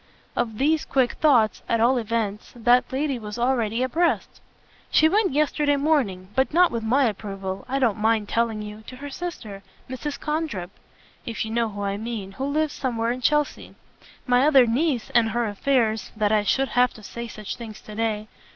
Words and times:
Of 0.35 0.57
these 0.57 0.83
quick 0.83 1.11
thoughts, 1.13 1.61
at 1.69 1.79
all 1.79 1.99
events, 1.99 2.53
that 2.55 2.91
lady 2.91 3.19
was 3.19 3.37
already 3.37 3.83
abreast. 3.83 4.41
"She 4.89 5.07
went 5.07 5.31
yesterday 5.31 5.75
morning 5.75 6.29
and 6.35 6.51
not 6.51 6.71
with 6.71 6.81
my 6.81 7.05
approval, 7.05 7.65
I 7.69 7.77
don't 7.77 7.99
mind 7.99 8.27
telling 8.27 8.63
you 8.63 8.81
to 8.87 8.95
her 8.95 9.11
sister: 9.11 9.61
Mrs. 9.87 10.19
Condrip, 10.19 10.71
if 11.27 11.45
you 11.45 11.51
know 11.51 11.69
who 11.69 11.83
I 11.83 11.97
mean, 11.97 12.31
who 12.31 12.45
lives 12.45 12.73
somewhere 12.73 13.11
in 13.11 13.21
Chelsea. 13.21 13.75
My 14.25 14.47
other 14.47 14.65
niece 14.65 15.11
and 15.13 15.29
her 15.29 15.45
affairs 15.45 16.11
that 16.17 16.31
I 16.31 16.41
should 16.45 16.69
have 16.69 16.95
to 16.95 17.03
say 17.03 17.27
such 17.27 17.55
things 17.55 17.79
to 17.81 17.93
day! 17.93 18.27